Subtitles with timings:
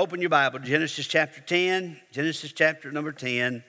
[0.00, 3.62] open your Bible, Genesis chapter 10, Genesis chapter number 10.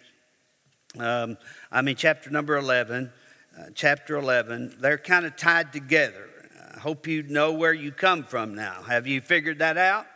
[0.98, 1.38] Um,
[1.70, 3.12] I mean, chapter number 11.
[3.60, 4.78] Uh, chapter 11.
[4.80, 6.30] They're kind of tied together.
[6.74, 8.82] I hope you know where you come from now.
[8.84, 10.08] Have you figured that out?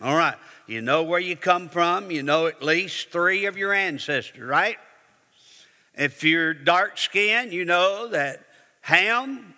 [0.00, 0.36] All right.
[0.66, 2.10] You know where you come from.
[2.10, 4.78] You know at least three of your ancestors, right?
[5.92, 8.40] If you're dark skinned, you know that
[8.80, 9.52] Ham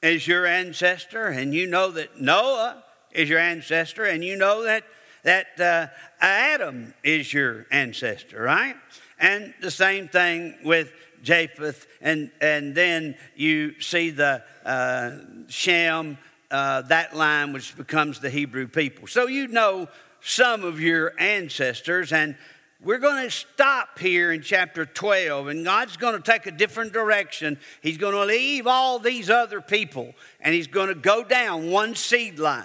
[0.00, 4.84] is your ancestor, and you know that Noah is your ancestor, and you know that,
[5.24, 5.86] that uh,
[6.20, 8.76] Adam is your ancestor, right?
[9.18, 10.92] And the same thing with
[11.22, 15.12] Japheth, and, and then you see the uh,
[15.48, 16.18] Shem,
[16.50, 19.08] uh, that line which becomes the Hebrew people.
[19.08, 19.88] So you know
[20.20, 22.36] some of your ancestors, and
[22.82, 26.92] we're going to stop here in chapter 12, and God's going to take a different
[26.92, 27.58] direction.
[27.80, 31.94] He's going to leave all these other people, and He's going to go down one
[31.94, 32.64] seed line.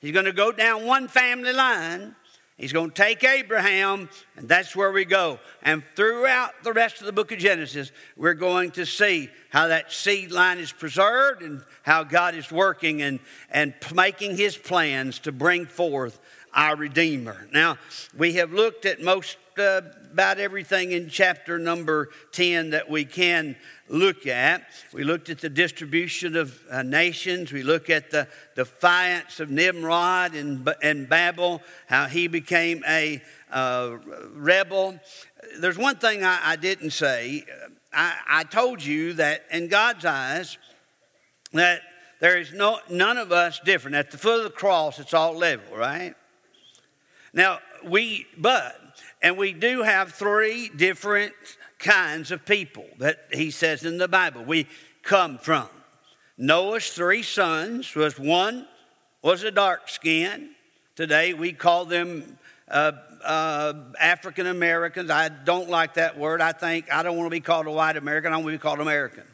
[0.00, 2.14] He's going to go down one family line.
[2.56, 5.38] He's going to take Abraham, and that's where we go.
[5.62, 9.92] And throughout the rest of the book of Genesis, we're going to see how that
[9.92, 15.30] seed line is preserved and how God is working and, and making his plans to
[15.30, 16.18] bring forth
[16.58, 17.46] our Redeemer.
[17.52, 17.78] Now,
[18.16, 19.80] we have looked at most uh,
[20.12, 23.54] about everything in chapter number 10 that we can
[23.88, 24.64] look at.
[24.92, 27.52] We looked at the distribution of uh, nations.
[27.52, 33.22] We look at the defiance of Nimrod and, and Babel, how he became a
[33.52, 33.98] uh,
[34.32, 34.98] rebel.
[35.60, 37.44] There's one thing I, I didn't say.
[37.92, 40.58] I, I told you that in God's eyes,
[41.52, 41.82] that
[42.18, 43.94] there is no, none of us different.
[43.94, 46.16] At the foot of the cross, it's all level, right?
[47.32, 48.76] Now, we, but,
[49.22, 51.32] and we do have three different
[51.78, 54.66] kinds of people that he says in the Bible we
[55.02, 55.68] come from.
[56.36, 58.66] Noah's three sons was one
[59.22, 60.50] was a dark skin.
[60.96, 62.92] Today we call them uh,
[63.24, 65.10] uh, African Americans.
[65.10, 66.40] I don't like that word.
[66.40, 68.32] I think I don't want to be called a white American.
[68.32, 69.24] I want to be called American.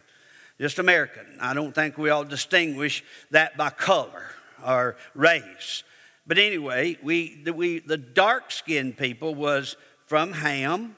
[0.60, 1.26] Just American.
[1.40, 4.30] I don't think we all distinguish that by color
[4.64, 5.82] or race.
[6.26, 9.76] But anyway, we, the, we, the dark skinned people was
[10.06, 10.96] from Ham.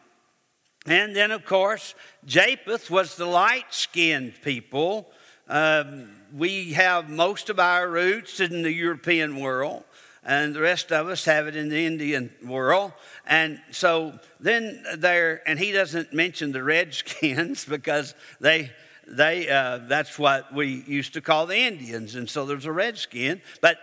[0.87, 1.95] And then, of course,
[2.25, 5.11] Japheth was the light skinned people.
[5.49, 9.83] Um, we have most of our roots in the European world,
[10.23, 12.93] and the rest of us have it in the Indian world.
[13.27, 18.71] And so then there, and he doesn't mention the redskins because they,
[19.09, 22.15] they, uh, that's what we used to call the Indians.
[22.15, 23.41] And so there's a redskin.
[23.61, 23.79] But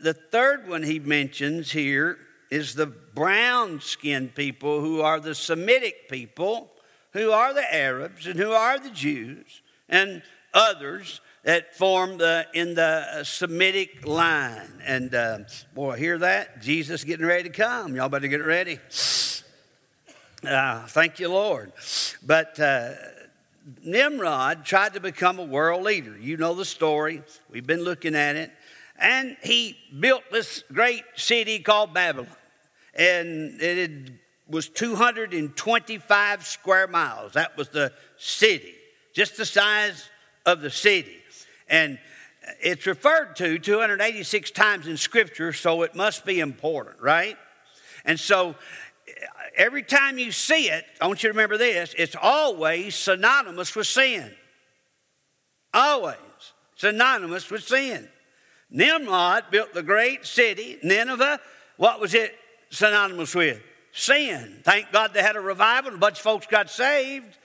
[0.00, 2.18] the third one he mentions here
[2.50, 6.70] is the brown skinned people who are the Semitic people,
[7.12, 10.22] who are the Arabs, and who are the Jews, and
[10.54, 14.82] others that form the in the Semitic line.
[14.84, 15.38] And uh,
[15.74, 16.60] boy, hear that?
[16.60, 17.94] Jesus getting ready to come.
[17.94, 18.78] Y'all better get ready.
[20.46, 21.72] Uh, thank you, Lord.
[22.24, 22.92] But uh,
[23.82, 26.16] Nimrod tried to become a world leader.
[26.18, 27.22] You know the story.
[27.50, 28.52] We've been looking at it.
[28.98, 32.28] And he built this great city called Babylon.
[32.94, 34.12] And it
[34.48, 37.34] was 225 square miles.
[37.34, 38.74] That was the city,
[39.14, 40.08] just the size
[40.44, 41.16] of the city.
[41.68, 41.98] And
[42.60, 47.36] it's referred to 286 times in Scripture, so it must be important, right?
[48.04, 48.56] And so
[49.56, 53.86] every time you see it, I want you to remember this it's always synonymous with
[53.86, 54.34] sin.
[55.74, 56.16] Always
[56.76, 58.08] synonymous with sin.
[58.70, 61.40] Nimrod built the great city, Nineveh.
[61.76, 62.34] What was it
[62.70, 63.60] synonymous with?
[63.92, 64.60] Sin.
[64.62, 67.38] Thank God they had a revival, a bunch of folks got saved,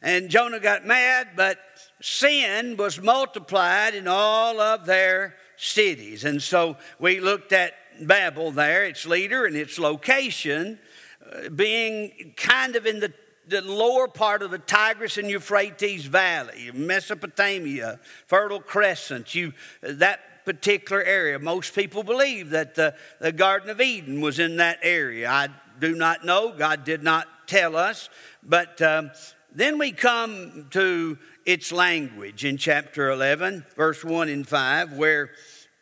[0.00, 1.58] and Jonah got mad, but
[2.00, 6.24] sin was multiplied in all of their cities.
[6.24, 10.78] And so we looked at Babel there, its leader and its location,
[11.24, 13.12] uh, being kind of in the
[13.48, 21.02] the lower part of the Tigris and Euphrates Valley, Mesopotamia, Fertile Crescent, you, that particular
[21.02, 21.38] area.
[21.38, 25.28] Most people believe that the, the Garden of Eden was in that area.
[25.28, 25.48] I
[25.78, 26.54] do not know.
[26.56, 28.08] God did not tell us.
[28.42, 29.10] But um,
[29.54, 35.32] then we come to its language in chapter 11, verse 1 and 5, where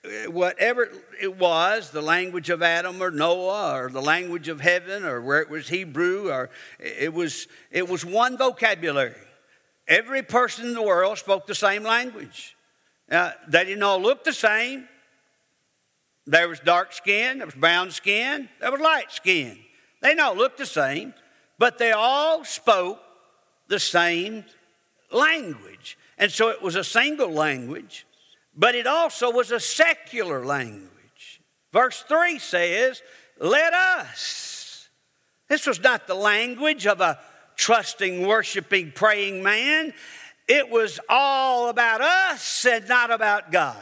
[0.04, 0.90] uh, whatever
[1.22, 5.40] it was, the language of Adam or Noah or the language of heaven or where
[5.42, 9.14] it was Hebrew or it was, it was one vocabulary.
[9.86, 12.56] Every person in the world spoke the same language.
[13.08, 14.88] Now, they didn't all look the same.
[16.26, 19.58] There was dark skin, there was brown skin, there was light skin.
[20.03, 21.14] They didn't all look the same,
[21.58, 23.00] but they all spoke
[23.69, 24.44] the same
[25.12, 25.97] language.
[26.19, 28.06] And so it was a single language,
[28.56, 30.91] but it also was a secular language.
[31.73, 33.03] Verse 3 says,
[33.38, 34.88] let us.
[35.49, 37.20] This was not the language of a
[37.56, 39.93] trusting, worshiping, praying man.
[40.48, 43.76] It was all about us and not about God.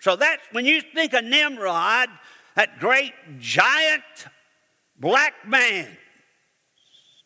[0.00, 2.08] So that when you think of Nimrod,
[2.54, 4.02] that great giant
[4.98, 5.96] black man,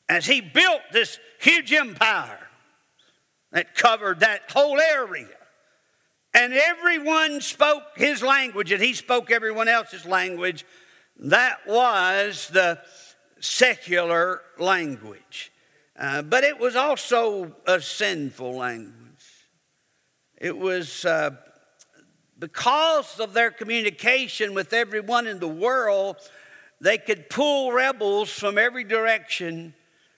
[0.09, 2.49] as he built this huge empire
[3.53, 5.27] that covered that whole area.
[6.35, 10.67] And everyone spoke his language, and he spoke everyone else's language.
[11.19, 12.79] That was the
[13.41, 15.51] secular language.
[15.99, 18.93] Uh, but it was also a sinful language.
[20.39, 21.31] It was uh,
[22.39, 26.17] because of their communication with everyone in the world,
[26.81, 29.75] they could pull rebels from every direction,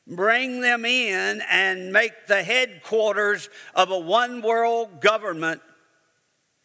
[0.07, 5.61] bring them in, and make the headquarters of a one world government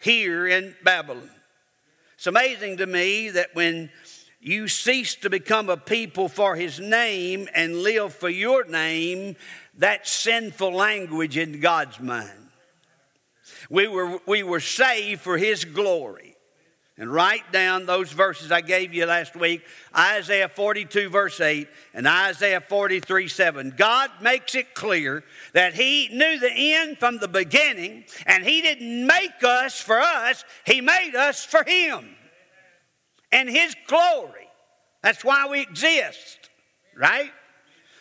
[0.02, 1.30] here in Babylon.
[2.16, 3.92] It's amazing to me that when
[4.46, 9.36] you cease to become a people for his name and live for your name,
[9.78, 12.50] that's sinful language in God's mind.
[13.70, 16.34] We were, we were saved for his glory.
[16.96, 19.64] And write down those verses I gave you last week
[19.98, 23.74] Isaiah 42, verse 8, and Isaiah 43, 7.
[23.76, 25.24] God makes it clear
[25.54, 30.46] that He knew the end from the beginning, and He didn't make us for us,
[30.68, 32.16] He made us for Him
[33.34, 34.48] and His glory.
[35.02, 36.50] That's why we exist,
[36.96, 37.32] right?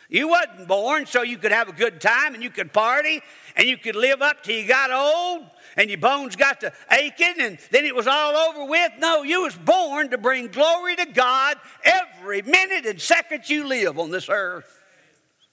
[0.09, 3.23] You wasn't born so you could have a good time and you could party
[3.57, 5.47] and you could live up till you got old
[5.77, 8.93] and your bones got to aching and then it was all over with.
[8.99, 13.99] No, you was born to bring glory to God every minute and second you live
[13.99, 14.81] on this earth.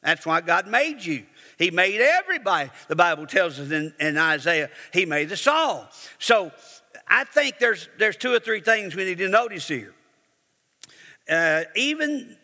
[0.04, 1.26] That's why God made you.
[1.58, 2.70] He made everybody.
[2.90, 5.88] The Bible tells us in, in Isaiah, He made us all.
[6.18, 6.52] So
[7.10, 9.94] I think there's, there's two or three things we need to notice here.
[11.30, 12.38] Uh, even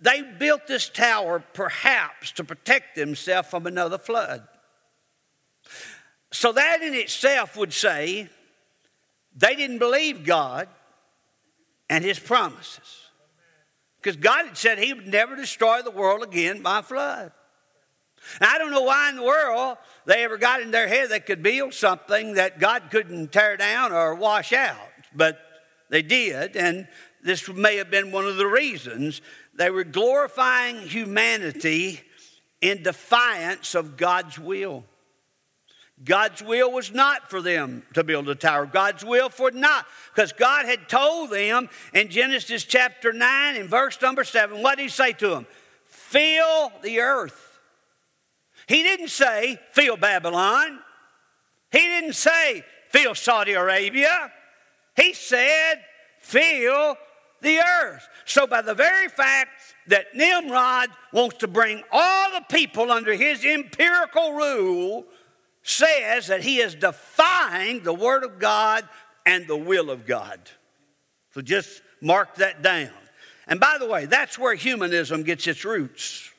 [0.00, 4.46] they built this tower perhaps to protect themselves from another flood.
[6.32, 8.28] So that in itself would say
[9.36, 10.68] they didn't believe God
[11.90, 13.10] and his promises.
[14.00, 17.32] Because God had said he would never destroy the world again by flood.
[18.40, 21.42] I don't know why in the world they ever got in their head they could
[21.42, 24.76] build something that God couldn't tear down or wash out,
[25.14, 25.38] but
[25.90, 26.88] they did, and
[27.22, 29.20] this may have been one of the reasons.
[29.54, 32.00] They were glorifying humanity
[32.60, 34.84] in defiance of God's will.
[36.04, 38.66] God's will was not for them to build a tower.
[38.66, 44.00] God's will for not, because God had told them in Genesis chapter 9 in verse
[44.00, 45.46] number 7, what did he say to them?
[45.86, 47.51] Fill the earth.
[48.72, 50.78] He didn't say, fill Babylon.
[51.70, 54.32] He didn't say, fill Saudi Arabia.
[54.96, 55.84] He said,
[56.20, 56.96] fill
[57.42, 58.08] the earth.
[58.24, 59.50] So, by the very fact
[59.88, 65.04] that Nimrod wants to bring all the people under his empirical rule,
[65.62, 68.88] says that he is defying the Word of God
[69.26, 70.40] and the will of God.
[71.32, 72.88] So just mark that down.
[73.46, 76.30] And by the way, that's where humanism gets its roots.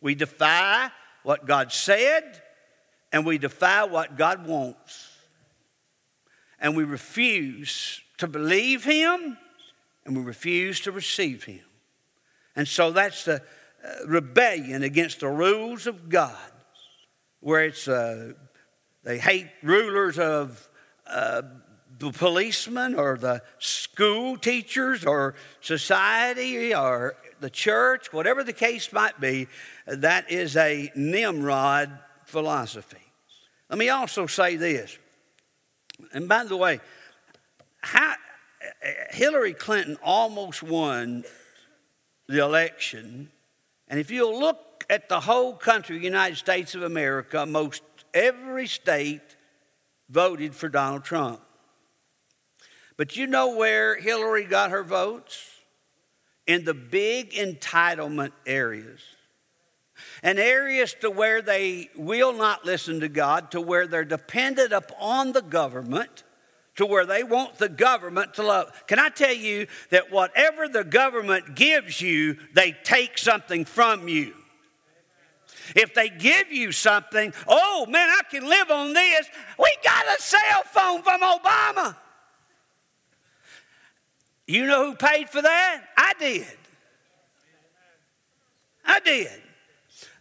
[0.00, 0.90] We defy
[1.26, 2.40] what God said,
[3.10, 5.10] and we defy what God wants.
[6.60, 9.36] And we refuse to believe Him,
[10.04, 11.64] and we refuse to receive Him.
[12.54, 13.42] And so that's the
[13.84, 16.52] uh, rebellion against the rules of God
[17.40, 18.32] where it's uh,
[19.02, 20.68] they hate rulers of
[21.08, 21.42] uh,
[21.98, 29.20] the policemen or the school teachers or society or the church, whatever the case might
[29.20, 29.46] be,
[29.86, 32.98] that is a Nimrod philosophy.
[33.70, 34.98] Let me also say this,
[36.12, 36.80] and by the way,
[37.82, 38.14] how,
[39.10, 41.22] Hillary Clinton almost won
[42.26, 43.30] the election,
[43.86, 49.36] and if you'll look at the whole country, United States of America, most every state
[50.10, 51.40] voted for Donald Trump.
[52.96, 55.55] But you know where Hillary got her votes?
[56.46, 59.00] In the big entitlement areas.
[60.22, 65.32] And areas to where they will not listen to God, to where they're dependent upon
[65.32, 66.24] the government,
[66.76, 68.70] to where they want the government to love.
[68.86, 74.34] Can I tell you that whatever the government gives you, they take something from you?
[75.74, 79.28] If they give you something, oh man, I can live on this.
[79.58, 81.96] We got a cell phone from Obama.
[84.46, 85.82] You know who paid for that?
[86.16, 86.46] I did.
[88.86, 89.45] I did.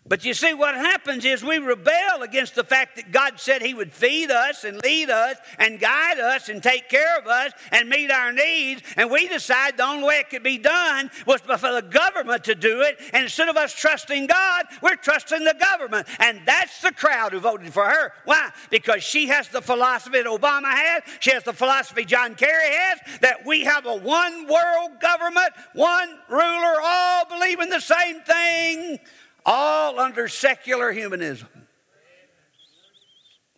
[0.07, 3.73] But you see, what happens is we rebel against the fact that God said He
[3.73, 7.89] would feed us and lead us and guide us and take care of us and
[7.89, 8.83] meet our needs.
[8.97, 12.53] And we decide the only way it could be done was for the government to
[12.53, 12.99] do it.
[13.13, 16.07] And instead of us trusting God, we're trusting the government.
[16.19, 18.13] And that's the crowd who voted for her.
[18.25, 18.51] Why?
[18.69, 22.99] Because she has the philosophy that Obama has, she has the philosophy John Kerry has
[23.21, 28.99] that we have a one world government, one ruler, all believing the same thing
[29.45, 31.47] all under secular humanism.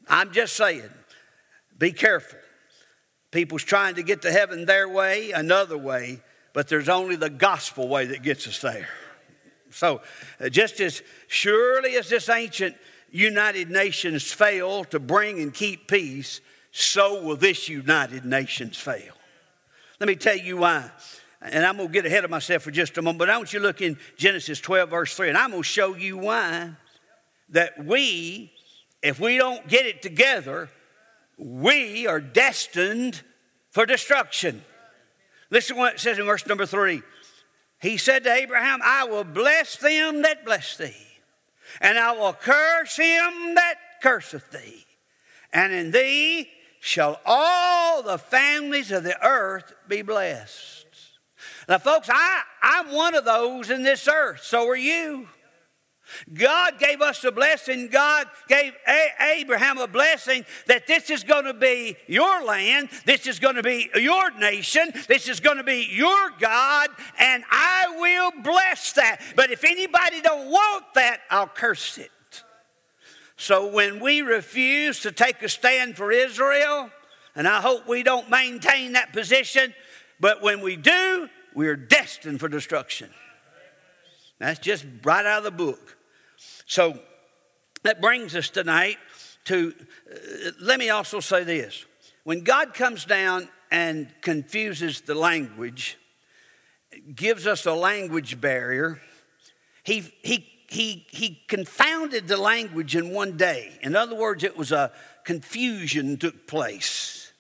[0.10, 0.89] I'm just saying,
[1.77, 2.39] be careful.
[3.32, 6.22] People's trying to get to heaven their way, another way,
[6.53, 8.88] but there's only the gospel way that gets us there.
[9.70, 10.01] So,
[10.39, 12.75] uh, just as surely as this ancient
[13.12, 16.41] United Nations failed to bring and keep peace,
[16.72, 19.13] so will this United Nations fail.
[20.00, 20.89] Let me tell you why
[21.41, 23.53] and I'm going to get ahead of myself for just a moment, but I want
[23.53, 26.72] you to look in Genesis 12, verse 3, and I'm going to show you why
[27.50, 28.51] that we,
[29.01, 30.70] if we don't get it together,
[31.38, 33.22] we are destined
[33.70, 34.63] for destruction.
[35.50, 37.01] Listen to what it says in verse number 3.
[37.79, 40.96] He said to Abraham, I will bless them that bless thee,
[41.79, 44.86] and I will curse him that curseth thee,
[45.53, 50.76] and in thee shall all the families of the earth be blessed.
[51.67, 54.43] Now, folks, I, I'm one of those in this earth.
[54.43, 55.27] So are you.
[56.33, 57.89] God gave us a blessing.
[57.89, 62.89] God gave a- Abraham a blessing that this is going to be your land.
[63.05, 64.91] This is going to be your nation.
[65.07, 69.21] This is going to be your God, and I will bless that.
[69.36, 72.12] But if anybody don't want that, I'll curse it.
[73.36, 76.89] So when we refuse to take a stand for Israel,
[77.36, 79.75] and I hope we don't maintain that position,
[80.19, 83.09] but when we do, we are destined for destruction.
[84.37, 85.97] That's just right out of the book.
[86.67, 86.99] So
[87.81, 88.97] that brings us tonight
[89.45, 89.73] to,
[90.13, 91.83] uh, let me also say this.
[92.25, 95.97] When God comes down and confuses the language,
[97.15, 99.01] gives us a language barrier,
[99.83, 103.79] he, he, he, he confounded the language in one day.
[103.81, 104.91] In other words, it was a
[105.23, 107.31] confusion took place.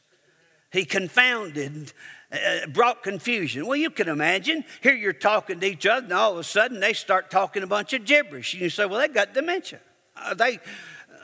[0.71, 1.93] He confounded
[2.31, 3.65] uh, brought confusion.
[3.65, 4.65] Well, you can imagine.
[4.81, 7.67] Here you're talking to each other, and all of a sudden they start talking a
[7.67, 8.53] bunch of gibberish.
[8.53, 9.79] And you say, well, they got dementia.
[10.15, 10.59] Uh, they,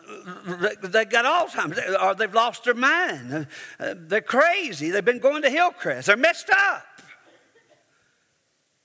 [0.07, 3.47] uh, they got Alzheimer's, or they've lost their mind.
[3.79, 4.91] They're crazy.
[4.91, 6.07] They've been going to Hillcrest.
[6.07, 6.83] They're messed up.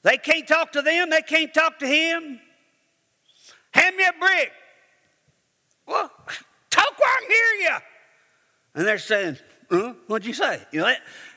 [0.02, 1.10] They can't talk to them.
[1.10, 2.40] They can't talk to him.
[3.72, 4.52] Hand me a brick.
[5.87, 6.10] Well,
[6.70, 7.76] talk where I hear you.
[8.75, 9.38] And they're saying,
[9.70, 9.94] huh?
[10.06, 10.62] What'd you say?
[10.72, 10.94] You know,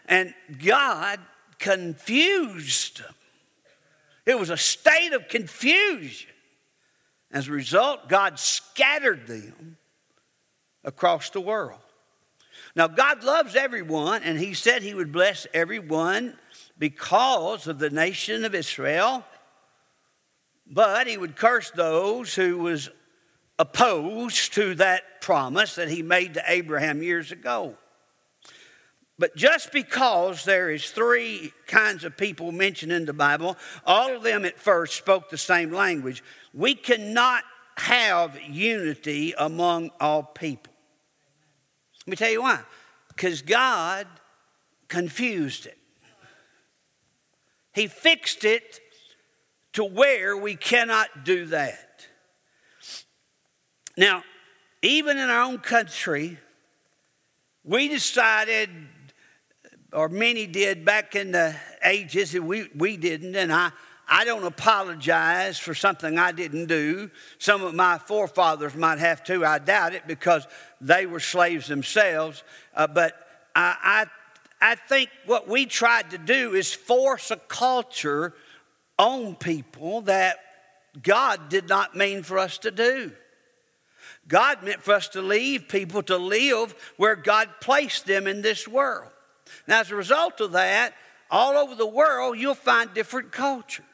[0.08, 1.20] and God
[1.60, 3.14] confused them.
[4.26, 6.30] It was a state of confusion.
[7.32, 9.78] As a result, God scattered them
[10.84, 11.80] across the world.
[12.76, 16.38] Now, God loves everyone, and He said He would bless everyone
[16.78, 19.26] because of the nation of Israel,
[20.68, 22.90] but He would curse those who was
[23.60, 27.76] opposed to that promise that He made to Abraham years ago.
[29.22, 34.24] But just because there is three kinds of people mentioned in the Bible, all of
[34.24, 36.24] them at first spoke the same language,
[36.56, 37.44] we cannot
[37.78, 40.74] have unity among all people.
[42.00, 42.62] Let me tell you why.
[43.10, 44.08] Because God
[44.88, 45.78] confused it.
[47.76, 48.80] He fixed it
[49.74, 52.08] to where we cannot do that.
[53.96, 54.24] Now,
[54.82, 56.40] even in our own country,
[57.64, 58.70] we decided
[59.94, 63.36] or many did back in the ages, and we, we didn't.
[63.36, 63.72] And I,
[64.08, 67.10] I don't apologize for something I didn't do.
[67.40, 69.46] Some of my forefathers might have to.
[69.46, 70.48] I doubt it because
[70.80, 72.44] they were slaves themselves.
[72.76, 73.14] Uh, but
[73.56, 74.08] I,
[74.62, 78.34] I, I think what we tried to do is force a culture
[78.98, 80.38] on people that
[81.02, 83.12] God did not mean for us to do.
[84.28, 88.68] God meant for us to leave people to live where God placed them in this
[88.68, 89.12] world.
[89.68, 90.94] Now, as a result of that,
[91.30, 93.86] all over the world, you'll find different cultures.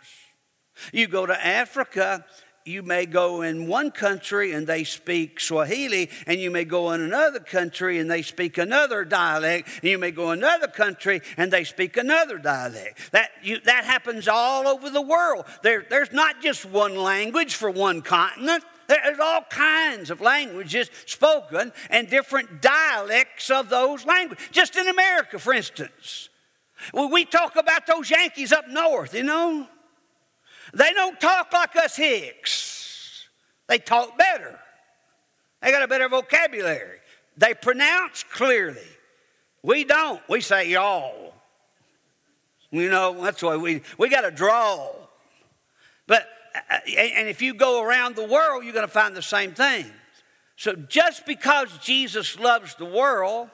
[0.92, 2.26] You go to Africa,
[2.68, 7.02] you may go in one country and they speak Swahili, and you may go in
[7.02, 11.52] another country and they speak another dialect, and you may go in another country and
[11.52, 13.12] they speak another dialect.
[13.12, 15.46] That, you, that happens all over the world.
[15.64, 18.64] There, there's not just one language for one continent.
[18.88, 24.46] There's all kinds of languages spoken and different dialects of those languages.
[24.51, 26.29] Just in America, for instance.
[26.91, 29.67] When we talk about those Yankees up north, you know,
[30.74, 33.27] they don't talk like us Hicks.
[33.67, 34.58] They talk better.
[35.62, 37.00] They got a better vocabulary.
[37.38, 38.79] They pronounce clearly.
[39.63, 40.22] We don't.
[40.29, 41.34] We say y'all.
[42.72, 44.89] You know, that's why we, we got to draw.
[46.98, 49.86] And if you go around the world, you're going to find the same thing.
[50.56, 53.50] So just because Jesus loves the world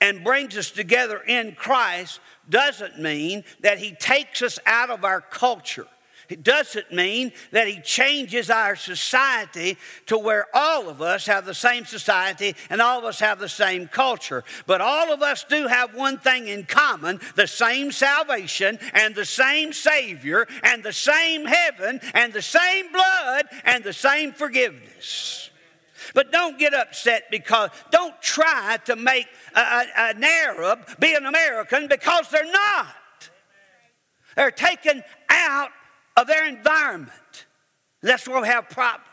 [0.00, 5.20] and brings us together in Christ doesn't mean that he takes us out of our
[5.20, 5.88] culture.
[6.28, 11.54] It doesn't mean that he changes our society to where all of us have the
[11.54, 14.44] same society and all of us have the same culture.
[14.66, 19.24] But all of us do have one thing in common the same salvation and the
[19.24, 25.50] same Savior and the same heaven and the same blood and the same forgiveness.
[26.14, 31.24] But don't get upset because don't try to make a, a, an Arab be an
[31.24, 32.94] American because they're not.
[34.36, 35.70] They're taken out
[36.18, 37.46] of their environment.
[38.02, 39.06] That's where we have problems.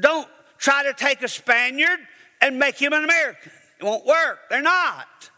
[0.00, 1.98] Don't try to take a Spaniard
[2.40, 3.52] and make him an American.
[3.80, 4.40] It won't work.
[4.50, 5.30] They're not.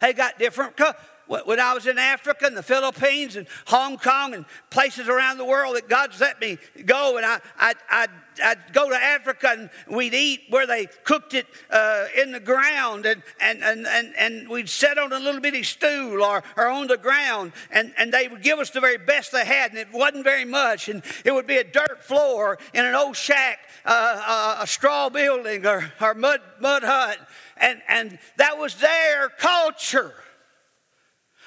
[0.00, 0.78] They got different.
[1.26, 5.44] When I was in Africa and the Philippines and Hong Kong and places around the
[5.44, 8.06] world that God's let me go, and I, I, I
[8.42, 13.06] I'd go to Africa and we'd eat where they cooked it uh, in the ground,
[13.06, 16.86] and, and, and, and, and we'd sit on a little bitty stool or, or on
[16.86, 19.88] the ground, and, and they would give us the very best they had, and it
[19.92, 20.88] wasn't very much.
[20.88, 25.08] And it would be a dirt floor in an old shack, uh, uh, a straw
[25.08, 27.18] building, or, or mud, mud hut.
[27.56, 30.14] And, and that was their culture.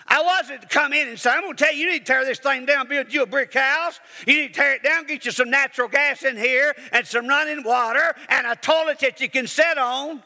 [0.08, 2.06] I wasn't to come in and say, I'm going to tell you, you need to
[2.06, 4.00] tear this thing down, build you a brick house.
[4.26, 7.28] You need to tear it down, get you some natural gas in here and some
[7.28, 10.24] running water and a toilet that you can sit on.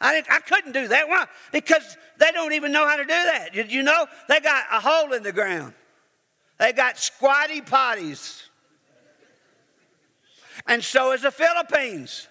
[0.00, 1.08] I, I couldn't do that.
[1.08, 1.26] Why?
[1.52, 3.50] Because they don't even know how to do that.
[3.54, 4.06] Did you know?
[4.28, 5.72] They got a hole in the ground.
[6.58, 8.42] They got squatty potties.
[10.66, 12.28] And so is the Philippines.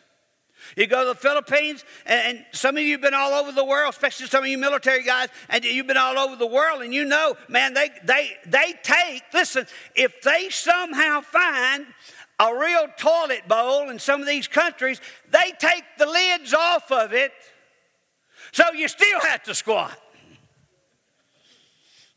[0.76, 3.94] You go to the Philippines, and, some of you have been all over the world,
[3.94, 7.06] especially some of you military guys, and you've been all over the world, and you
[7.06, 11.86] know, man, they, they, they take, listen, if they somehow find
[12.40, 17.14] a real toilet bowl in some of these countries, they take the lids off of
[17.14, 17.32] it,
[18.52, 19.98] so you still have to squat.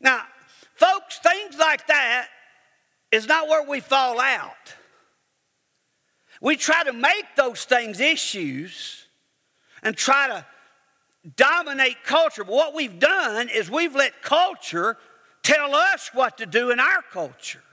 [0.01, 0.23] Now,
[0.75, 2.27] folks, things like that
[3.11, 4.75] is not where we fall out.
[6.41, 9.07] We try to make those things issues
[9.83, 10.45] and try to
[11.35, 12.43] dominate culture.
[12.43, 14.97] But what we've done is we've let culture
[15.43, 17.63] tell us what to do in our culture.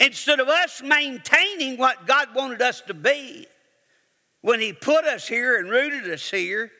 [0.00, 3.46] Instead of us maintaining what God wanted us to be
[4.40, 6.70] when He put us here and rooted us here,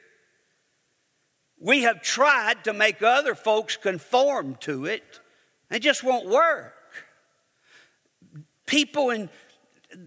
[1.60, 5.20] we have tried to make other folks conform to it.
[5.70, 6.74] It just won't work.
[8.66, 9.28] People in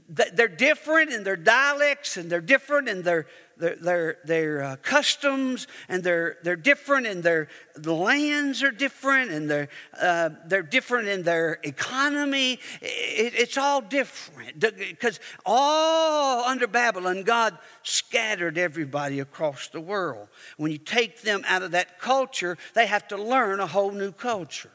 [0.10, 5.68] they're different in their dialects and they're different in their their their, their uh, customs
[5.90, 9.70] and they're they're different in their the lands are different and they're
[10.00, 12.60] uh, they're different in their economy.
[12.82, 14.60] It, it's all different.
[14.60, 20.28] Because all under babylon god scattered everybody across the world.
[20.58, 24.12] When you take them out of that culture they have to learn a whole new
[24.12, 24.72] culture.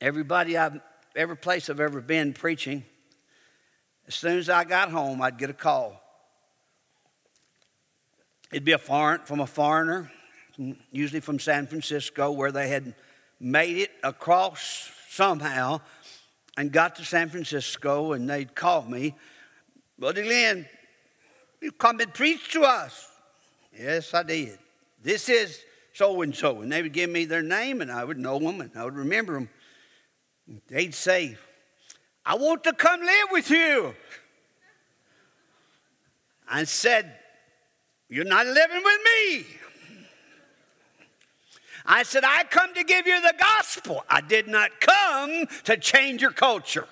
[0.00, 0.80] Everybody i've
[1.16, 2.84] every place I've ever been preaching,
[4.08, 6.00] as soon as I got home, I'd get a call.
[8.50, 10.10] It'd be a foreign, from a foreigner,
[10.90, 12.94] usually from San Francisco, where they had
[13.40, 15.80] made it across somehow
[16.56, 19.14] and got to San Francisco, and they'd call me,
[19.98, 20.66] Buddy Lynn,
[21.60, 23.08] you come and preach to us.
[23.76, 24.58] Yes, I did.
[25.02, 25.60] This is
[25.94, 26.60] so and so.
[26.60, 28.96] And they would give me their name, and I would know them, and I would
[28.96, 29.48] remember them.
[30.68, 31.36] They'd say,
[32.24, 33.94] I want to come live with you.
[36.48, 37.14] I said,
[38.08, 39.46] You're not living with me.
[41.84, 44.04] I said, I come to give you the gospel.
[44.08, 46.86] I did not come to change your culture.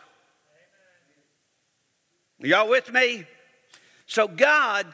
[2.39, 3.27] Y'all with me?
[4.07, 4.87] So God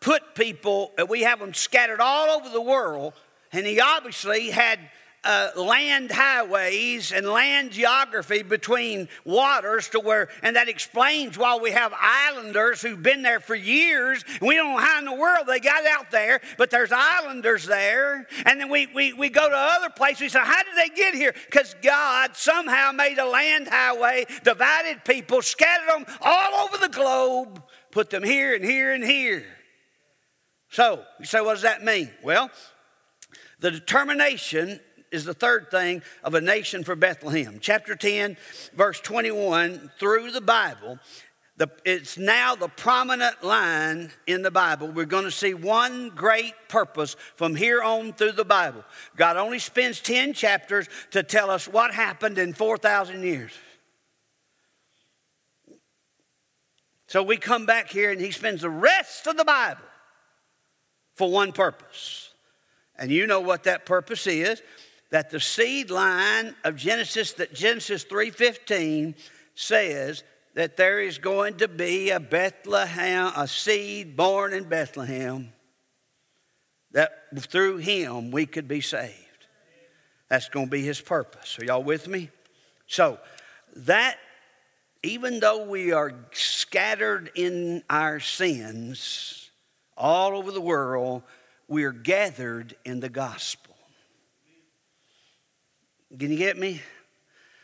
[0.00, 3.14] put people, and we have them scattered all over the world,
[3.52, 4.78] and He obviously had
[5.24, 11.72] uh, land highways and land geography between waters to where, and that explains why we
[11.72, 14.24] have islanders who've been there for years.
[14.40, 18.26] we don't know how in the world they got out there, but there's islanders there.
[18.46, 20.22] And then we, we, we go to other places.
[20.22, 21.34] We say, How did they get here?
[21.46, 27.62] Because God somehow made a land highway, divided people, scattered them all over the globe,
[27.90, 29.44] put them here and here and here.
[30.70, 32.10] So, you say, what does that mean?
[32.22, 32.48] Well,
[33.58, 34.80] the determination
[35.10, 37.58] is the third thing of a nation for Bethlehem.
[37.60, 38.36] Chapter 10,
[38.74, 40.98] verse 21, through the Bible,
[41.56, 44.88] the, it's now the prominent line in the Bible.
[44.88, 48.82] We're going to see one great purpose from here on through the Bible.
[49.16, 53.52] God only spends 10 chapters to tell us what happened in 4,000 years.
[57.08, 59.82] So we come back here and he spends the rest of the Bible
[61.14, 62.30] for one purpose.
[62.96, 64.62] And you know what that purpose is
[65.10, 69.14] that the seed line of Genesis that Genesis 3:15
[69.54, 70.22] says
[70.54, 75.52] that there is going to be a Bethlehem, a seed born in Bethlehem,
[76.92, 79.46] that through him we could be saved.
[80.28, 81.58] That's going to be his purpose.
[81.58, 82.30] Are y'all with me?
[82.86, 83.18] So,
[83.76, 84.16] that,
[85.02, 89.50] even though we are scattered in our sins
[89.96, 91.22] all over the world,
[91.68, 93.69] we are gathered in the gospel.
[96.18, 96.82] Can you get me?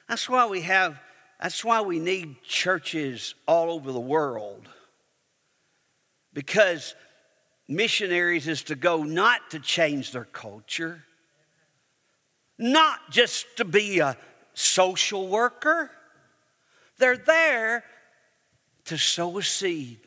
[0.08, 1.00] That's why we have
[1.40, 4.68] that's why we need churches all over the world.
[6.32, 6.94] Because
[7.68, 11.04] missionaries is to go not to change their culture,
[12.58, 14.16] not just to be a
[14.54, 15.90] social worker.
[16.98, 17.84] They're there
[18.86, 19.98] to sow a seed.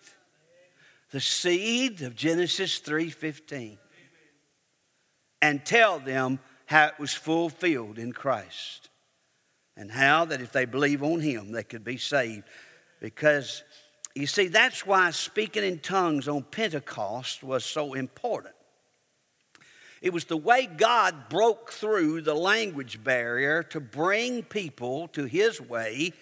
[1.12, 3.78] The seed of Genesis 3:15.
[5.41, 8.89] And tell them how it was fulfilled in Christ
[9.75, 12.43] and how that if they believe on him, they could be saved.
[13.01, 13.63] Because
[14.13, 18.53] you see, that's why speaking in tongues on Pentecost was so important.
[20.03, 25.60] It was the way God broke through the language barrier to bring people to his
[25.60, 26.13] way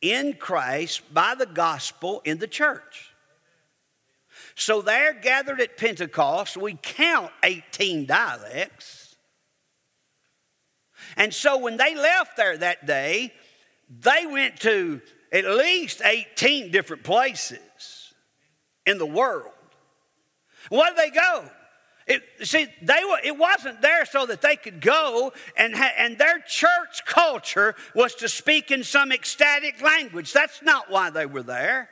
[0.00, 3.10] in Christ by the gospel in the church.
[4.54, 6.56] So they're gathered at Pentecost.
[6.56, 9.01] We count 18 dialects.
[11.16, 13.32] And so when they left there that day,
[14.00, 15.00] they went to
[15.32, 18.14] at least 18 different places
[18.86, 19.52] in the world.
[20.68, 21.44] Where did they go?
[22.06, 26.18] It, see, they were, it wasn't there so that they could go and, ha, and
[26.18, 30.32] their church culture was to speak in some ecstatic language.
[30.32, 31.88] That's not why they were there.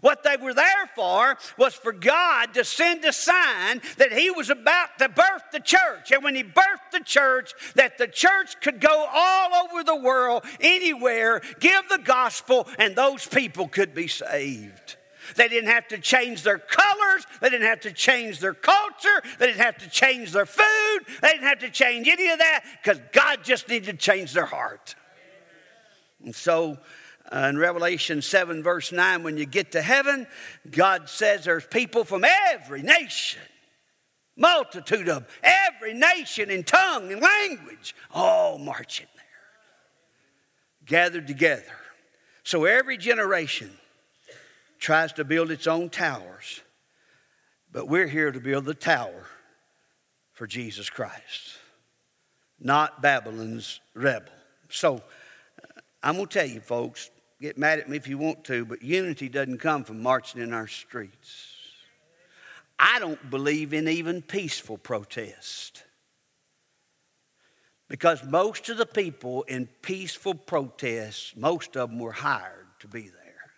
[0.00, 4.50] What they were there for was for God to send a sign that He was
[4.50, 6.10] about to birth the church.
[6.12, 10.44] And when He birthed the church, that the church could go all over the world,
[10.60, 14.96] anywhere, give the gospel, and those people could be saved.
[15.36, 17.26] They didn't have to change their colors.
[17.40, 19.22] They didn't have to change their culture.
[19.38, 21.00] They didn't have to change their food.
[21.22, 24.46] They didn't have to change any of that because God just needed to change their
[24.46, 24.94] heart.
[26.24, 26.78] And so
[27.32, 30.26] uh, in Revelation 7, verse 9, when you get to heaven,
[30.70, 33.42] God says there's people from every nation,
[34.36, 41.62] multitude of every nation in tongue and language, all marching there, gathered together.
[42.42, 43.70] So every generation
[44.80, 46.62] tries to build its own towers,
[47.70, 49.26] but we're here to build the tower
[50.32, 51.58] for Jesus Christ,
[52.58, 54.32] not Babylon's rebel.
[54.68, 57.10] So uh, I'm going to tell you, folks,
[57.40, 60.52] Get mad at me if you want to, but unity doesn't come from marching in
[60.52, 61.56] our streets.
[62.78, 65.84] I don't believe in even peaceful protest.
[67.88, 73.02] Because most of the people in peaceful protests, most of them were hired to be
[73.02, 73.50] there.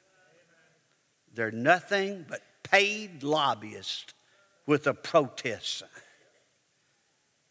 [1.34, 4.14] They're nothing but paid lobbyists
[4.66, 5.88] with a protest sign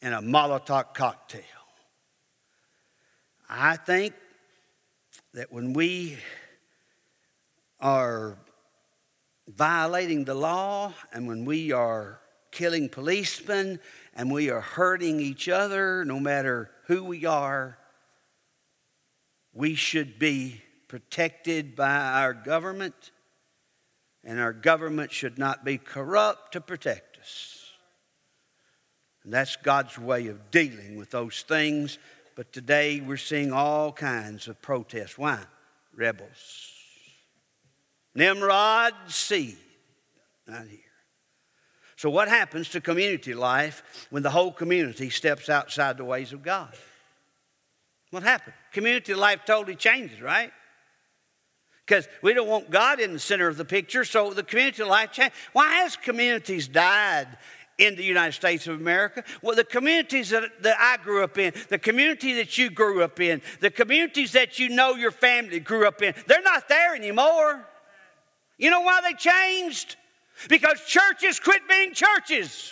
[0.01, 1.43] and a Molotov cocktail.
[3.49, 4.13] I think
[5.33, 6.17] that when we
[7.79, 8.37] are
[9.47, 12.19] violating the law and when we are
[12.51, 13.79] killing policemen
[14.13, 17.77] and we are hurting each other, no matter who we are,
[19.53, 23.11] we should be protected by our government,
[24.23, 27.71] and our government should not be corrupt to protect us.
[29.23, 31.97] And that's God's way of dealing with those things
[32.41, 35.15] but today we're seeing all kinds of protests.
[35.15, 35.43] Why?
[35.95, 36.71] Rebels.
[38.15, 39.57] Nimrod seed.
[40.47, 40.79] Not here.
[41.97, 46.41] So, what happens to community life when the whole community steps outside the ways of
[46.41, 46.73] God?
[48.09, 48.55] What happened?
[48.73, 50.51] Community life totally changes, right?
[51.85, 55.11] Because we don't want God in the center of the picture, so the community life
[55.11, 55.37] changes.
[55.53, 57.27] Why has communities died
[57.81, 59.23] in the United States of America.
[59.41, 63.19] Well, the communities that, that I grew up in, the community that you grew up
[63.19, 67.65] in, the communities that you know your family grew up in, they're not there anymore.
[68.59, 69.95] You know why they changed?
[70.47, 72.71] Because churches quit being churches.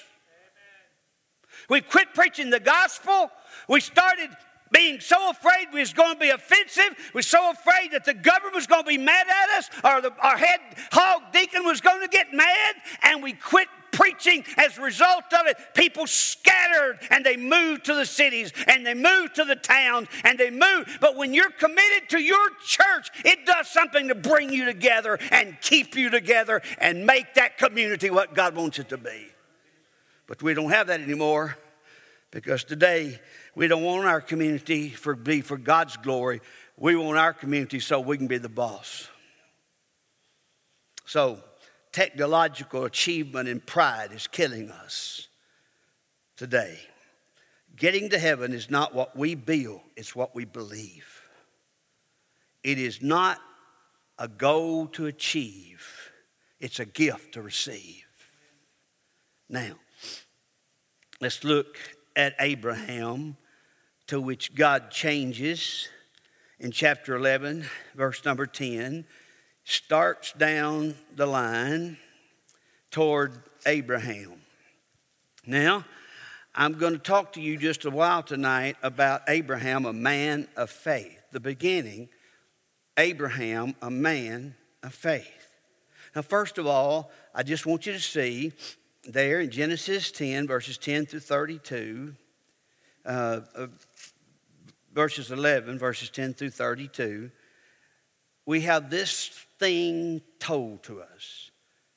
[1.69, 3.32] We quit preaching the gospel.
[3.67, 4.30] We started
[4.72, 6.95] being so afraid we was going to be offensive.
[7.13, 10.02] We were so afraid that the government was going to be mad at us or
[10.02, 10.60] the, our head
[10.91, 12.76] hog deacon was going to get mad.
[13.02, 13.67] And we quit
[13.99, 15.57] preaching as a result of it.
[15.73, 20.39] People scattered and they moved to the cities and they moved to the towns and
[20.39, 20.99] they moved.
[21.01, 25.59] But when you're committed to your church, it does something to bring you together and
[25.62, 29.27] keep you together and make that community what God wants it to be.
[30.27, 31.57] But we don't have that anymore
[32.31, 33.19] because today
[33.53, 36.39] we don't want our community for be for God's glory.
[36.77, 39.09] We want our community so we can be the boss.
[41.05, 41.39] So
[41.91, 45.28] technological achievement and pride is killing us
[46.38, 46.80] today.
[47.75, 51.21] Getting to heaven is not what we build, it's what we believe.
[52.63, 53.39] It is not
[54.17, 56.12] a goal to achieve,
[56.60, 58.06] it's a gift to receive.
[59.47, 59.75] Now,
[61.21, 61.78] Let's look
[62.15, 63.36] at Abraham,
[64.08, 65.89] to which God changes
[66.62, 69.06] in chapter 11, verse number 10,
[69.69, 71.97] starts down the line
[72.91, 73.34] toward
[73.65, 74.34] Abraham.
[75.45, 75.86] Now,
[76.55, 80.71] I'm going to talk to you just a while tonight about Abraham, a man of
[80.71, 81.21] faith.
[81.32, 82.10] The beginning,
[82.97, 85.51] Abraham, a man of faith.
[86.15, 88.53] Now, first of all, I just want you to see
[89.03, 92.15] there in Genesis 10, verses 10 through 32,
[93.05, 93.67] uh, uh,
[94.93, 97.29] verses 11, verses 10 through 32,
[98.49, 99.27] we have this
[99.59, 101.51] thing told to us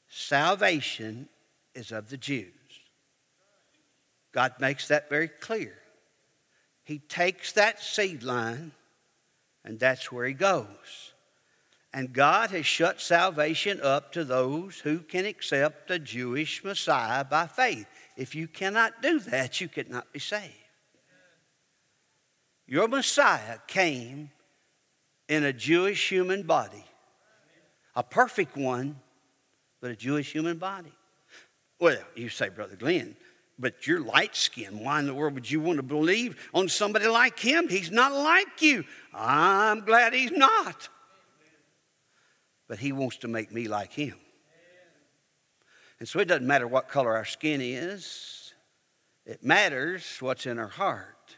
[0.06, 1.26] salvation
[1.74, 2.52] is of the Jews.
[4.32, 5.72] God makes that very clear.
[6.84, 8.72] He takes that seed line,
[9.64, 11.14] and that's where he goes.
[11.90, 17.46] And God has shut salvation up to those who can accept a Jewish Messiah by
[17.46, 17.86] faith.
[18.14, 20.52] If you cannot do that, you cannot be saved.
[22.66, 24.32] Your Messiah came
[25.32, 26.84] in a Jewish human body,
[27.94, 28.96] a perfect one,
[29.80, 30.92] but a Jewish human body.
[31.80, 33.16] Well, you say, Brother Glenn,
[33.58, 34.80] but you're light skinned.
[34.80, 37.68] Why in the world would you want to believe on somebody like him?
[37.68, 38.84] He's not like you.
[39.12, 40.88] I'm glad he's not
[42.72, 44.14] but He wants to make me like Him.
[46.00, 48.54] And so it doesn't matter what color our skin is,
[49.26, 51.36] it matters what's in our heart.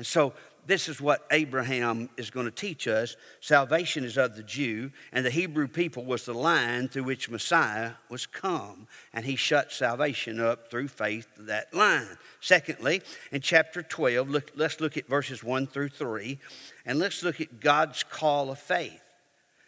[0.00, 0.32] And so
[0.66, 3.16] this is what Abraham is going to teach us.
[3.42, 7.92] Salvation is of the Jew, and the Hebrew people was the line through which Messiah
[8.08, 12.16] was come, and he shut salvation up through faith that line.
[12.40, 16.38] Secondly, in chapter 12, look, let's look at verses 1 through 3,
[16.86, 19.02] and let's look at God's call of faith.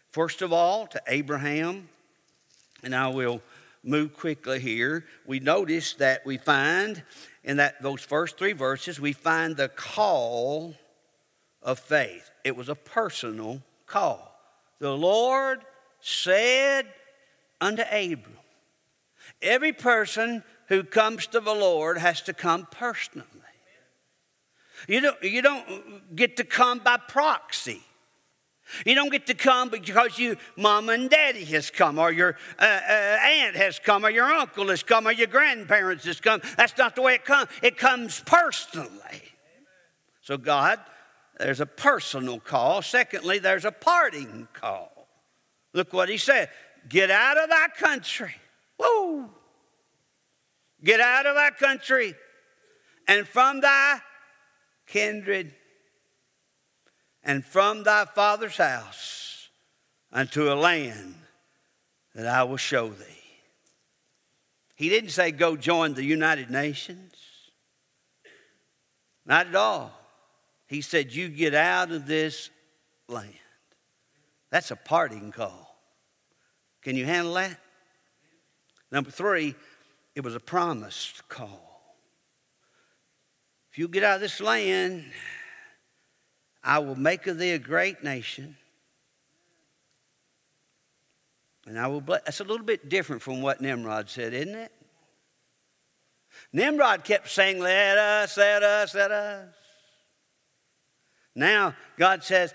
[0.09, 1.89] First of all, to Abraham,
[2.81, 3.39] and I will
[3.83, 5.05] move quickly here.
[5.27, 7.03] We notice that we find
[7.43, 10.75] in that those first three verses, we find the call
[11.61, 12.31] of faith.
[12.43, 14.29] It was a personal call.
[14.79, 15.61] The Lord
[15.99, 16.87] said
[17.59, 18.37] unto Abram,
[19.41, 23.27] Every person who comes to the Lord has to come personally.
[24.87, 27.81] You don't, you don't get to come by proxy.
[28.85, 32.63] You don't get to come because you, mom and daddy has come, or your uh,
[32.63, 36.41] uh, aunt has come, or your uncle has come, or your grandparents has come.
[36.57, 37.49] That's not the way it comes.
[37.61, 39.21] It comes personally.
[40.21, 40.79] So, God,
[41.39, 42.81] there's a personal call.
[42.81, 45.07] Secondly, there's a parting call.
[45.73, 46.49] Look what he said
[46.87, 48.35] Get out of thy country.
[48.77, 49.29] Woo!
[50.83, 52.13] Get out of thy country
[53.07, 53.99] and from thy
[54.87, 55.53] kindred
[57.23, 59.49] and from thy father's house
[60.11, 61.15] unto a land
[62.13, 63.05] that I will show thee.
[64.75, 67.13] He didn't say go join the United Nations.
[69.25, 69.91] Not at all.
[70.67, 72.49] He said, You get out of this
[73.07, 73.33] land.
[74.49, 75.77] That's a parting call.
[76.81, 77.57] Can you handle that?
[78.91, 79.55] Number three,
[80.15, 81.95] it was a promised call.
[83.71, 85.05] If you get out of this land,
[86.63, 88.57] I will make of thee a great nation.
[91.65, 92.23] And I will bless.
[92.23, 94.71] That's a little bit different from what Nimrod said, isn't it?
[96.51, 99.53] Nimrod kept saying, Let us, let us, let us.
[101.35, 102.53] Now, God says,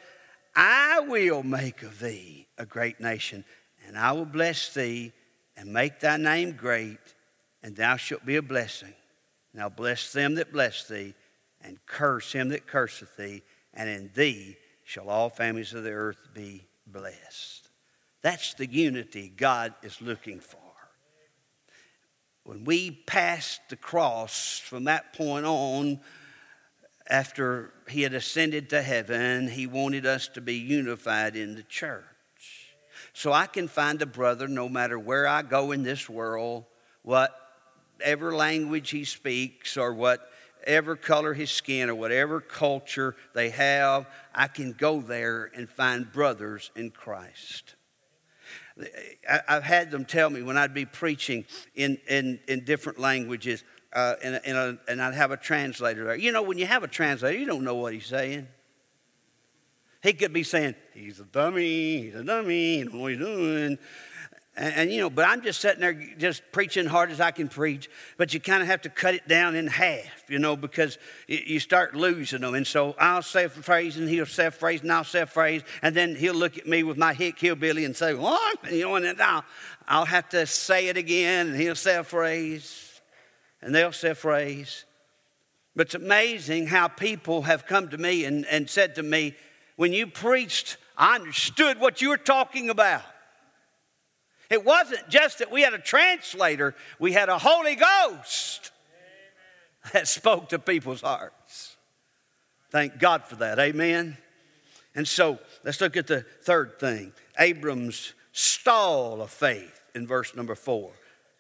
[0.55, 3.45] I will make of thee a great nation,
[3.87, 5.13] and I will bless thee
[5.57, 6.99] and make thy name great,
[7.63, 8.95] and thou shalt be a blessing.
[9.53, 11.15] Now bless them that bless thee,
[11.61, 13.43] and curse him that curseth thee,
[13.75, 17.69] and in thee shall all families of the earth be blessed.
[18.23, 20.59] That's the unity God is looking for.
[22.45, 26.01] when we passed the cross from that point on,
[27.11, 32.05] after he had ascended to heaven, he wanted us to be unified in the church.
[33.13, 36.65] So I can find a brother no matter where I go in this world,
[37.03, 39.93] whatever language he speaks, or
[40.69, 46.13] whatever color his skin, or whatever culture they have, I can go there and find
[46.13, 47.75] brothers in Christ.
[49.49, 54.17] I've had them tell me when I'd be preaching in, in, in different languages, uh,
[54.23, 56.17] and, a, and I'd have a translator there.
[56.17, 58.47] You know, when you have a translator, you don't know what he's saying.
[60.03, 63.21] He could be saying, he's a dummy, he's a dummy, he don't know what he's
[63.21, 63.79] doing.
[64.59, 67.49] And, and, you know, but I'm just sitting there just preaching hard as I can
[67.49, 67.89] preach.
[68.17, 71.61] But you kind of have to cut it down in half, you know, because you
[71.61, 72.55] start losing them.
[72.55, 75.27] And so I'll say a phrase and he'll say a phrase and I'll say a
[75.27, 75.63] phrase.
[75.81, 78.59] And then he'll look at me with my hick hillbilly and say, what?
[78.65, 79.45] And, You know, and then I'll,
[79.87, 83.01] I'll have to say it again and he'll say a phrase
[83.63, 84.85] and they'll say a phrase.
[85.77, 89.37] But it's amazing how people have come to me and, and said to me,
[89.77, 93.03] when you preached, I understood what you were talking about.
[94.51, 98.71] It wasn't just that we had a translator, we had a Holy Ghost
[99.85, 99.91] Amen.
[99.93, 101.77] that spoke to people's hearts.
[102.71, 103.59] Thank God for that.
[103.59, 104.17] Amen.
[104.95, 110.55] And so let's look at the third thing Abram's stall of faith in verse number
[110.55, 110.93] four,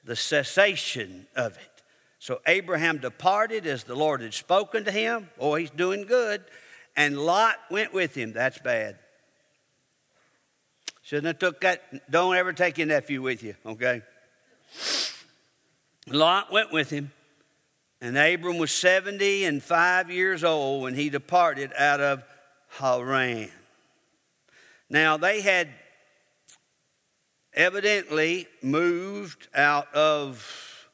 [0.05, 1.83] the cessation of it.
[2.18, 5.31] So Abraham departed as the Lord had spoken to him.
[5.38, 6.42] Oh, he's doing good.
[6.97, 8.33] And Lot went with him.
[8.33, 8.99] That's bad.
[11.09, 12.11] Shouldn't have took that.
[12.11, 14.03] Don't ever take your nephew with you, okay?
[16.07, 17.12] Lot went with him,
[18.03, 22.23] and Abram was 70 and five years old when he departed out of
[22.73, 23.49] Haran.
[24.90, 25.71] Now, they had
[27.55, 30.90] evidently moved out of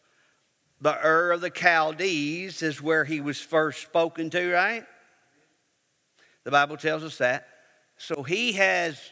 [0.81, 4.87] the Ur of the Chaldees, is where he was first spoken to, right?
[6.45, 7.49] The Bible tells us that.
[7.99, 9.11] So he has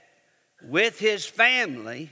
[0.68, 2.11] with his family,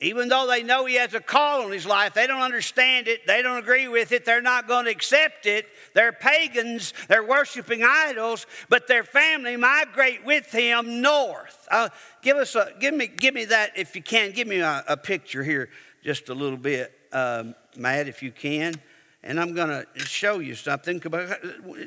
[0.00, 3.26] even though they know he has a call on his life, they don't understand it,
[3.26, 5.66] they don't agree with it, they're not going to accept it.
[5.94, 11.66] They're pagans, they're worshiping idols, but their family migrate with him north.
[11.70, 11.88] Uh,
[12.22, 14.32] give us a, give me, give me that if you can.
[14.32, 15.70] Give me a, a picture here,
[16.02, 18.74] just a little bit, um, Matt, if you can.
[19.22, 21.00] And I'm going to show you something,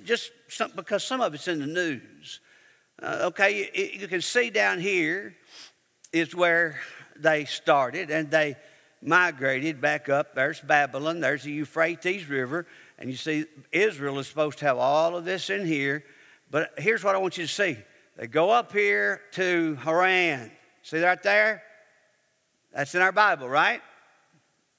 [0.03, 2.39] just some, because some of it's in the news.
[3.01, 5.35] Uh, okay, you, you can see down here
[6.11, 6.79] is where
[7.15, 8.55] they started and they
[9.01, 10.33] migrated back up.
[10.33, 12.65] There's Babylon, there's the Euphrates River,
[12.97, 16.03] and you see Israel is supposed to have all of this in here.
[16.49, 17.77] But here's what I want you to see
[18.15, 20.51] they go up here to Haran.
[20.81, 21.61] See right there?
[22.73, 23.81] That's in our Bible, right?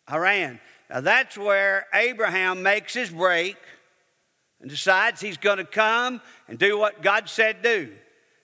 [0.09, 0.59] Haran.
[0.90, 3.57] Now that's where Abraham makes his break
[4.61, 7.92] and decides he's going to come and do what God said do.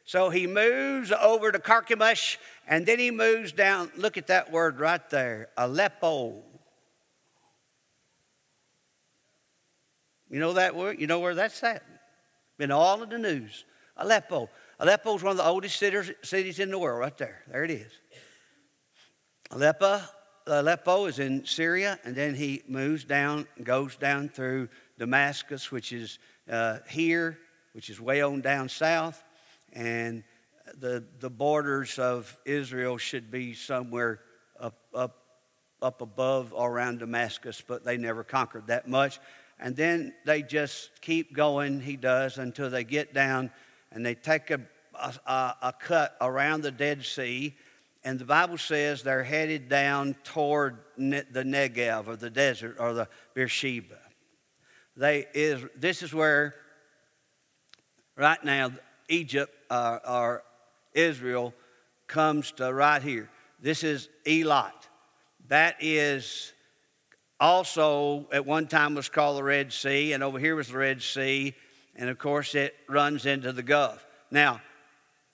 [0.05, 2.37] So he moves over to Carchemish
[2.69, 3.91] and then he moves down.
[3.97, 6.43] Look at that word right there Aleppo.
[10.31, 11.01] You know that word?
[11.01, 11.83] You know where that's at?
[12.59, 13.65] Been all in the news.
[13.97, 14.51] Aleppo.
[14.81, 17.43] Aleppo is one of the oldest cities in the world, right there.
[17.49, 17.93] There it is.
[19.53, 20.01] Aleppo,
[20.47, 26.19] Aleppo is in Syria, and then he moves down, goes down through Damascus, which is
[26.51, 27.39] uh, here,
[27.73, 29.23] which is way on down south
[29.75, 30.23] and
[30.79, 34.21] the, the borders of Israel should be somewhere
[34.59, 35.19] up, up,
[35.83, 39.21] up above or around Damascus, but they never conquered that much.
[39.59, 43.51] And then they just keep going, he does, until they get down
[43.93, 44.61] and they take a,
[44.95, 47.55] a, a cut around the Dead Sea.
[48.03, 53.09] And the Bible says they're headed down toward the Negev or the desert or the
[53.35, 53.99] Beersheba.
[54.97, 56.55] They is, this is where,
[58.17, 58.73] right now,
[59.09, 60.43] Egypt uh, or
[60.95, 61.55] Israel
[62.07, 63.31] comes to right here.
[63.61, 64.73] This is Elat.
[65.49, 66.53] That is
[67.41, 71.03] also at one time was called the Red Sea, and over here was the Red
[71.03, 71.55] Sea,
[71.97, 74.05] and of course it runs into the Gulf.
[74.31, 74.61] Now,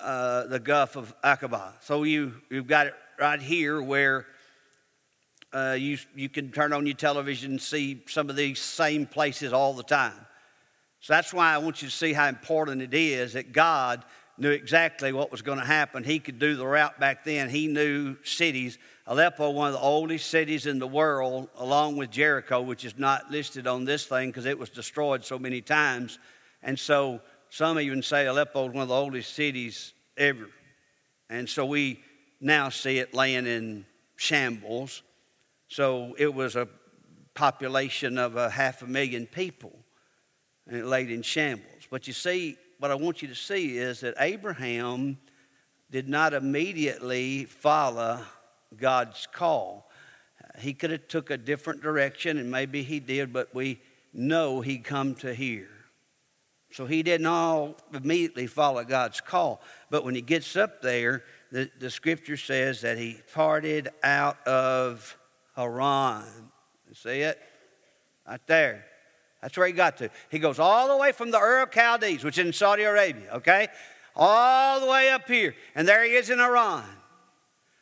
[0.01, 1.75] uh, the Gulf of Aqaba.
[1.83, 4.27] So you you've got it right here where
[5.53, 9.53] uh, you you can turn on your television and see some of these same places
[9.53, 10.27] all the time.
[11.01, 14.05] So that's why I want you to see how important it is that God
[14.37, 16.03] knew exactly what was going to happen.
[16.05, 17.51] He could do the route back then.
[17.51, 18.79] He knew cities.
[19.07, 23.31] Aleppo, one of the oldest cities in the world, along with Jericho, which is not
[23.31, 26.19] listed on this thing because it was destroyed so many times.
[26.63, 27.21] And so
[27.51, 30.49] some even say Aleppo is one of the oldest cities ever.
[31.29, 32.01] And so we
[32.41, 33.85] now see it laying in
[34.17, 35.03] shambles.
[35.69, 36.69] So it was a
[37.35, 39.73] population of a half a million people,
[40.71, 41.89] and it laid in shambles.
[41.91, 45.19] But you see, what I want you to see is that Abraham
[45.91, 48.21] did not immediately follow
[48.77, 49.91] God's call.
[50.61, 53.81] He could have took a different direction, and maybe he did, but we
[54.15, 55.69] know he come to here.
[56.73, 59.61] So he didn't all immediately follow God's call.
[59.91, 65.17] But when he gets up there, the, the scripture says that he parted out of
[65.57, 66.23] Haran.
[66.95, 67.41] See it?
[68.25, 68.85] Right there.
[69.43, 70.11] That's where he got to.
[70.31, 73.31] He goes all the way from the Ur of Chaldees, which is in Saudi Arabia,
[73.35, 73.69] okay?
[74.15, 75.55] All the way up here.
[75.75, 76.85] And there he is in Haran.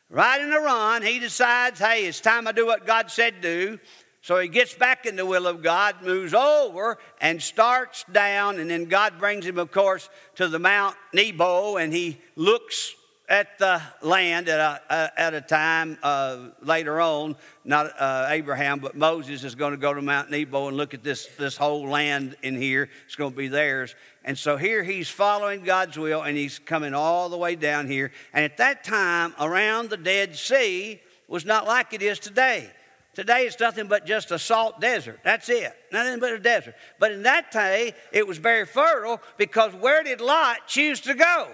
[0.09, 3.77] Right in Haran, he decides, hey, it's time I do what God said do.
[4.21, 8.59] So he gets back in the will of God, moves over, and starts down.
[8.59, 12.95] And then God brings him, of course, to the Mount Nebo, and he looks
[13.29, 14.59] at the land at
[14.89, 19.77] a, at a time uh, later on, not uh, Abraham, but Moses is going to
[19.77, 22.89] go to Mount Nebo and look at this, this whole land in here.
[23.05, 23.93] It's going to be theirs.
[24.25, 28.11] And so here he's following God's will and he's coming all the way down here.
[28.33, 32.67] And at that time, around the Dead Sea was not like it is today.
[33.13, 35.19] Today it's nothing but just a salt desert.
[35.23, 35.71] That's it.
[35.91, 36.73] Nothing but a desert.
[36.97, 41.49] But in that day, it was very fertile because where did Lot choose to go?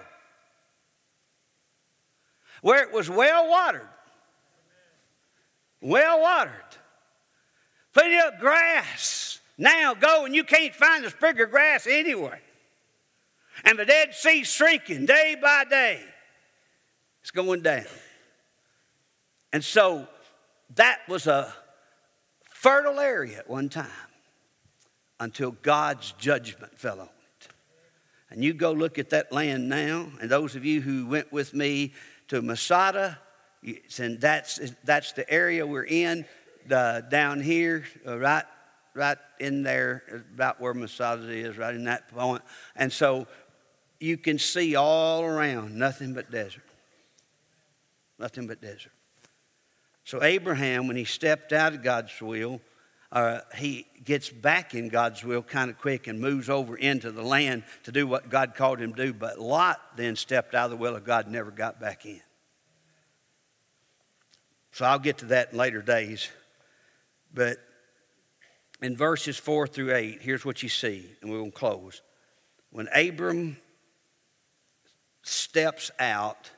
[2.65, 3.87] Where it was well watered.
[5.81, 6.51] Well watered.
[7.93, 9.39] Plenty of grass.
[9.55, 12.41] Now go and you can't find a sprig of grass anywhere.
[13.65, 16.01] And the Dead Sea shrinking day by day.
[17.21, 17.85] It's going down.
[19.53, 20.07] And so
[20.73, 21.53] that was a
[22.49, 23.85] fertile area at one time
[25.19, 27.47] until God's judgment fell on it.
[28.31, 31.53] And you go look at that land now, and those of you who went with
[31.53, 31.93] me
[32.29, 33.19] to Masada.
[33.97, 36.25] And that's, that's the area we're in
[36.67, 38.43] down here, uh, right,
[38.93, 42.43] right in there, about where Masada is, right in that point.
[42.75, 43.27] And so
[43.99, 46.63] you can see all around nothing but desert.
[48.19, 48.91] Nothing but desert.
[50.03, 52.61] So Abraham, when he stepped out of God's will,
[53.11, 57.23] uh, he gets back in God's will kind of quick and moves over into the
[57.23, 59.13] land to do what God called him to do.
[59.13, 62.21] But Lot then stepped out of the will of God and never got back in.
[64.71, 66.29] So I'll get to that in later days.
[67.33, 67.57] But
[68.81, 72.01] in verses 4 through 8, here's what you see, and we'll close.
[72.71, 73.57] When Abram
[75.23, 76.51] steps out,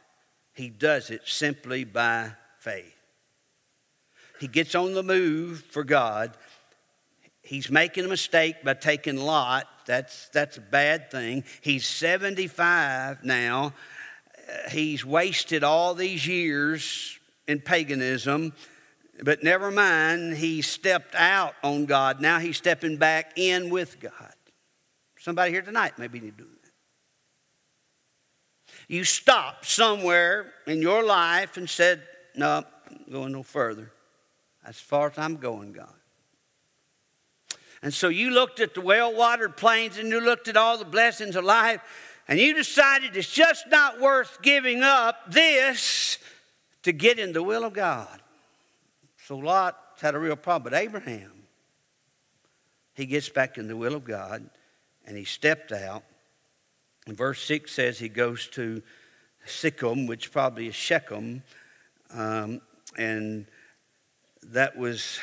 [0.53, 2.96] he does it simply by faith.
[4.39, 6.37] He gets on the move for God.
[7.41, 9.67] He's making a mistake by taking Lot.
[9.85, 11.45] That's, that's a bad thing.
[11.61, 13.73] He's 75 now.
[14.37, 17.17] Uh, he's wasted all these years
[17.47, 18.53] in paganism.
[19.23, 22.19] But never mind, he stepped out on God.
[22.21, 24.33] Now he's stepping back in with God.
[25.17, 26.71] Somebody here tonight maybe need to do that.
[28.87, 32.03] You stopped somewhere in your life and said,
[32.35, 33.91] No, I'm going no further.
[34.67, 35.93] As far as I'm going, God.
[37.81, 40.85] And so you looked at the well watered plains and you looked at all the
[40.85, 41.79] blessings of life
[42.27, 46.17] and you decided it's just not worth giving up this
[46.83, 48.21] to get in the will of God.
[49.25, 50.71] So Lot had a real problem.
[50.71, 51.31] But Abraham,
[52.93, 54.49] he gets back in the will of God
[55.05, 56.03] and he stepped out.
[57.05, 58.81] And verse 6 says he goes to
[59.45, 61.43] Sichem, which probably is Shechem.
[62.13, 62.61] Um,
[62.97, 63.45] and
[64.53, 65.19] that was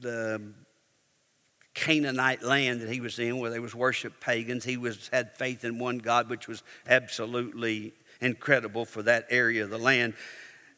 [0.00, 0.40] the
[1.74, 4.64] Canaanite land that he was in, where they was worship pagans.
[4.64, 9.70] He was had faith in one God, which was absolutely incredible for that area of
[9.70, 10.14] the land.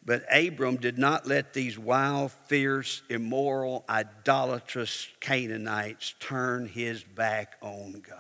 [0.07, 8.03] But Abram did not let these wild, fierce, immoral, idolatrous Canaanites turn his back on
[8.07, 8.19] God.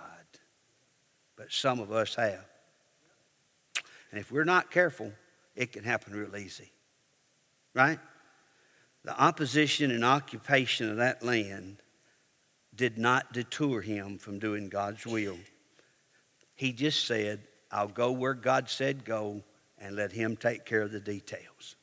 [1.36, 2.46] But some of us have.
[4.10, 5.12] And if we're not careful,
[5.54, 6.70] it can happen real easy.
[7.74, 7.98] Right?
[9.04, 11.78] The opposition and occupation of that land
[12.74, 15.36] did not deter him from doing God's will.
[16.54, 17.40] He just said,
[17.70, 19.42] I'll go where God said go
[19.78, 21.76] and let Him take care of the details.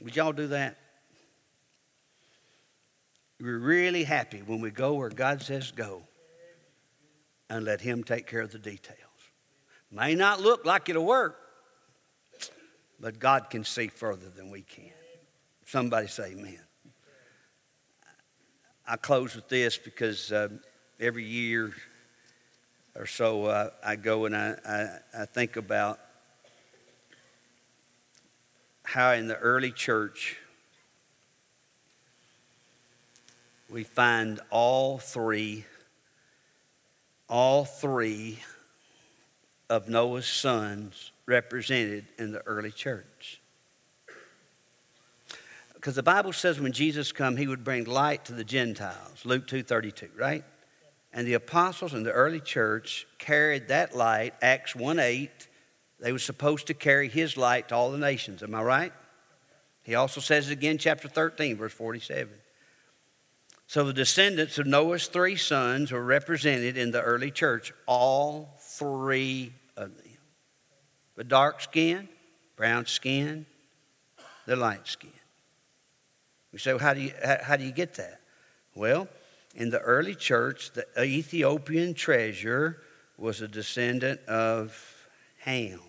[0.00, 0.76] Would y'all do that?
[3.40, 6.02] We're really happy when we go where God says go
[7.48, 8.98] and let Him take care of the details.
[9.90, 11.38] May not look like it'll work,
[13.00, 14.92] but God can see further than we can.
[15.68, 16.58] Somebody say amen.
[18.86, 20.48] I close with this because uh,
[20.98, 21.74] every year
[22.96, 26.00] or so, uh, I go and I, I, I think about
[28.82, 30.38] how in the early church
[33.68, 35.66] we find all three,
[37.28, 38.38] all three
[39.68, 43.37] of Noah's sons represented in the early church.
[45.78, 49.24] Because the Bible says when Jesus come, he would bring light to the Gentiles.
[49.24, 50.42] Luke 2.32, right?
[51.12, 55.28] And the apostles in the early church carried that light, Acts 1.8.
[56.00, 58.42] They were supposed to carry his light to all the nations.
[58.42, 58.92] Am I right?
[59.84, 62.34] He also says it again, chapter 13, verse 47.
[63.68, 69.52] So the descendants of Noah's three sons were represented in the early church, all three
[69.76, 70.06] of them.
[71.14, 72.08] The dark skin,
[72.56, 73.46] brown skin,
[74.44, 75.12] the light skin.
[76.58, 78.20] Say, how do you, how, how do you get that?
[78.74, 79.08] Well,
[79.54, 82.82] in the early church, the Ethiopian treasurer
[83.16, 85.08] was a descendant of
[85.40, 85.80] Ham,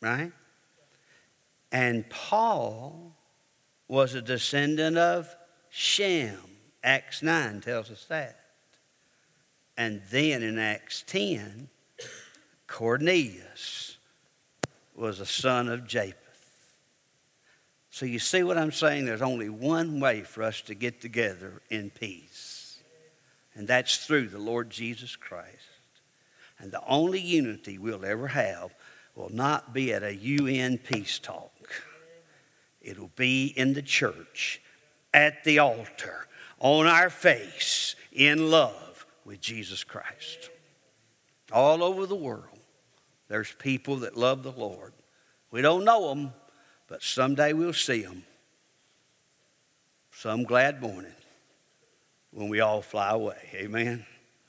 [0.00, 0.32] right?
[1.72, 3.16] And Paul
[3.88, 5.34] was a descendant of
[5.68, 6.38] Shem.
[6.84, 8.38] Acts 9 tells us that.
[9.76, 11.68] And then in Acts 10,
[12.66, 13.98] Cornelius
[14.94, 16.27] was a son of Japheth.
[17.98, 19.06] So you see what I'm saying?
[19.06, 22.78] There's only one way for us to get together in peace,
[23.56, 25.48] and that's through the Lord Jesus Christ.
[26.60, 28.72] And the only unity we'll ever have
[29.16, 31.50] will not be at a UN peace talk.
[32.80, 34.62] It'll be in the church,
[35.12, 36.28] at the altar,
[36.60, 40.50] on our face, in love with Jesus Christ.
[41.50, 42.60] All over the world,
[43.26, 44.92] there's people that love the Lord.
[45.50, 46.32] We don't know them,
[46.88, 48.24] but someday we'll see them.
[50.10, 51.12] Some glad morning
[52.32, 53.50] when we all fly away.
[53.54, 54.04] Amen.